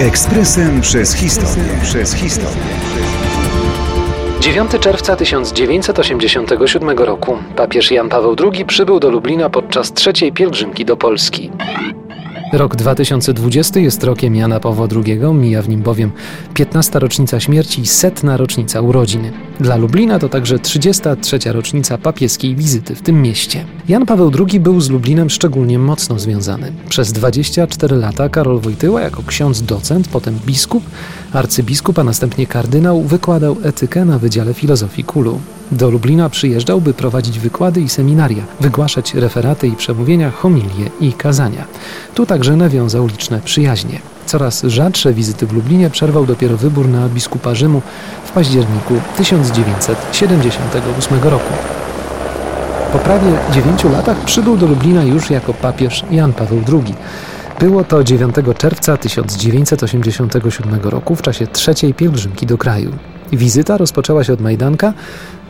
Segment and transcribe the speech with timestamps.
[0.00, 1.64] Ekspresem przez historię.
[1.82, 2.62] Przez historię.
[4.40, 10.96] 9 czerwca 1987 roku papież Jan Paweł II przybył do Lublina podczas trzeciej pielgrzymki do
[10.96, 11.50] Polski.
[12.52, 16.12] Rok 2020 jest rokiem Jana Pawła II, mija w nim bowiem
[16.54, 16.98] 15.
[16.98, 19.30] rocznica śmierci i setna rocznica urodzin.
[19.60, 21.38] Dla Lublina to także 33.
[21.52, 23.64] rocznica papieskiej wizyty w tym mieście.
[23.88, 26.72] Jan Paweł II był z Lublinem szczególnie mocno związany.
[26.88, 30.84] Przez 24 lata Karol Wojtyła jako ksiądz docent, potem biskup,
[31.32, 35.40] arcybiskup, a następnie kardynał wykładał etykę na Wydziale Filozofii Kulu.
[35.72, 41.64] Do Lublina przyjeżdżał, by prowadzić wykłady i seminaria, wygłaszać referaty i przemówienia, homilie i kazania.
[42.14, 44.00] Tu także nawiązał liczne przyjaźnie.
[44.26, 47.82] Coraz rzadsze wizyty w Lublinie przerwał dopiero wybór na biskupa Rzymu
[48.24, 51.52] w październiku 1978 roku.
[52.92, 56.94] Po prawie dziewięciu latach przybył do Lublina już jako papież Jan Paweł II.
[57.60, 62.92] Było to 9 czerwca 1987 roku w czasie trzeciej pielgrzymki do kraju.
[63.32, 64.92] Wizyta rozpoczęła się od Majdanka,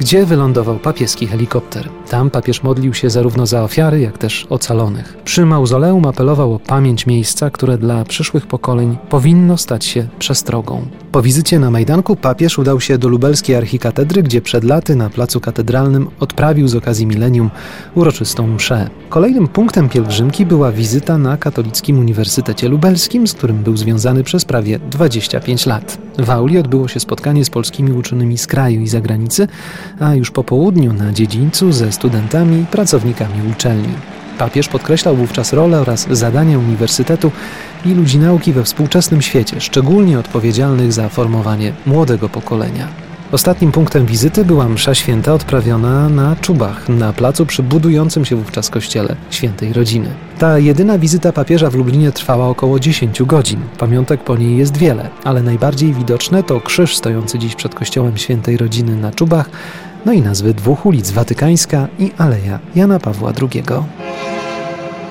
[0.00, 1.88] gdzie wylądował papieski helikopter.
[2.10, 5.16] Tam papież modlił się zarówno za ofiary, jak też ocalonych.
[5.24, 10.86] Przy mauzoleum apelował o pamięć miejsca, które dla przyszłych pokoleń powinno stać się przestrogą.
[11.12, 15.40] Po wizycie na Majdanku papież udał się do lubelskiej archikatedry, gdzie przed laty na placu
[15.40, 17.50] katedralnym odprawił z okazji milenium
[17.94, 18.90] uroczystą mszę.
[19.08, 24.78] Kolejnym punktem pielgrzymki była wizyta na Katolickim Uniwersytecie Lubelskim, z którym był związany przez prawie
[24.78, 25.98] 25 lat.
[26.18, 29.48] W auli odbyło się spotkanie z polskimi uczonymi z kraju i zagranicy,
[30.00, 33.94] a już po południu na dziedzińcu ze studentami i pracownikami uczelni.
[34.42, 37.32] Papież podkreślał wówczas rolę oraz zadania uniwersytetu
[37.84, 42.88] i ludzi nauki we współczesnym świecie, szczególnie odpowiedzialnych za formowanie młodego pokolenia.
[43.32, 48.70] Ostatnim punktem wizyty była msza święta odprawiona na Czubach, na placu przy budującym się wówczas
[48.70, 50.08] kościele Świętej Rodziny.
[50.38, 53.60] Ta jedyna wizyta papieża w Lublinie trwała około 10 godzin.
[53.78, 58.56] Pamiątek po niej jest wiele, ale najbardziej widoczne to krzyż stojący dziś przed kościołem Świętej
[58.56, 59.50] Rodziny na Czubach,
[60.06, 63.62] no i nazwy dwóch ulic Watykańska i Aleja Jana Pawła II.